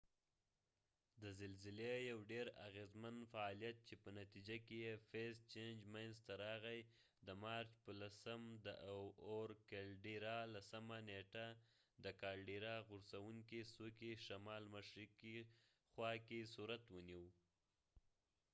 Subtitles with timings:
[1.21, 6.79] د زلزلی یو ډیراغیزمن فعالیت چې په نتیجه کې یې فیز چېنج منځ ته راغی
[7.27, 8.03] د مارچ په 10
[10.55, 11.47] لسمه نیټه
[12.03, 15.35] د کالډیرا caldira د اور غورڅونکې څوکې شما ل مشرقی
[15.91, 17.25] خوا کې صورت ونیو